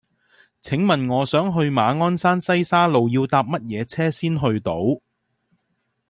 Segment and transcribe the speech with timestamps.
[0.63, 4.73] 請問我想去馬鞍山西沙路要搭乜嘢車先去到